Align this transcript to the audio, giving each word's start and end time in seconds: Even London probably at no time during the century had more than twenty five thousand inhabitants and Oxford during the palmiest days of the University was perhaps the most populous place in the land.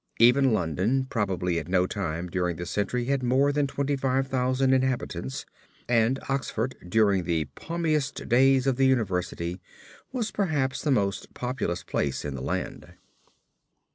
Even 0.17 0.51
London 0.51 1.05
probably 1.05 1.59
at 1.59 1.67
no 1.67 1.85
time 1.85 2.27
during 2.27 2.55
the 2.55 2.65
century 2.65 3.05
had 3.05 3.21
more 3.21 3.51
than 3.51 3.67
twenty 3.67 3.95
five 3.95 4.25
thousand 4.27 4.73
inhabitants 4.73 5.45
and 5.87 6.17
Oxford 6.27 6.75
during 6.89 7.23
the 7.23 7.45
palmiest 7.53 8.27
days 8.27 8.65
of 8.65 8.77
the 8.77 8.87
University 8.87 9.61
was 10.11 10.31
perhaps 10.31 10.81
the 10.81 10.89
most 10.89 11.35
populous 11.35 11.83
place 11.83 12.25
in 12.25 12.33
the 12.33 12.41
land. 12.41 12.95